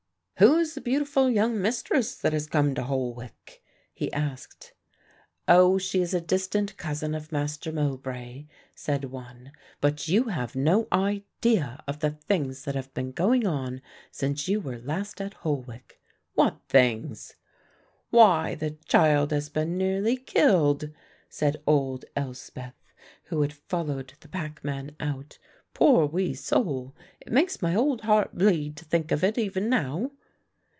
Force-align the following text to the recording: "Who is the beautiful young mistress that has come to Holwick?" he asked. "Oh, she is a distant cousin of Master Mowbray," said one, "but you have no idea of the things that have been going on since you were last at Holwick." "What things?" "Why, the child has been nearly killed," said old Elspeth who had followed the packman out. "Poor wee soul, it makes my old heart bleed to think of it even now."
"Who 0.37 0.57
is 0.57 0.73
the 0.73 0.81
beautiful 0.81 1.29
young 1.29 1.61
mistress 1.61 2.15
that 2.15 2.33
has 2.33 2.47
come 2.47 2.73
to 2.73 2.81
Holwick?" 2.81 3.61
he 3.93 4.11
asked. 4.11 4.73
"Oh, 5.47 5.77
she 5.77 6.01
is 6.01 6.15
a 6.15 6.19
distant 6.21 6.77
cousin 6.77 7.13
of 7.13 7.31
Master 7.31 7.71
Mowbray," 7.71 8.47
said 8.73 9.05
one, 9.11 9.51
"but 9.81 10.07
you 10.07 10.29
have 10.29 10.55
no 10.55 10.87
idea 10.91 11.83
of 11.87 11.99
the 11.99 12.09
things 12.09 12.63
that 12.65 12.73
have 12.73 12.91
been 12.95 13.11
going 13.11 13.45
on 13.45 13.83
since 14.09 14.47
you 14.47 14.59
were 14.59 14.79
last 14.79 15.21
at 15.21 15.35
Holwick." 15.43 16.01
"What 16.33 16.59
things?" 16.67 17.35
"Why, 18.09 18.55
the 18.55 18.71
child 18.85 19.29
has 19.29 19.47
been 19.47 19.77
nearly 19.77 20.17
killed," 20.17 20.89
said 21.29 21.61
old 21.67 22.05
Elspeth 22.15 22.73
who 23.25 23.43
had 23.43 23.53
followed 23.53 24.13
the 24.21 24.27
packman 24.27 24.95
out. 24.99 25.37
"Poor 25.75 26.07
wee 26.07 26.33
soul, 26.33 26.95
it 27.19 27.31
makes 27.31 27.61
my 27.61 27.75
old 27.75 28.01
heart 28.01 28.35
bleed 28.35 28.75
to 28.77 28.85
think 28.85 29.11
of 29.11 29.23
it 29.23 29.37
even 29.37 29.69
now." 29.69 30.09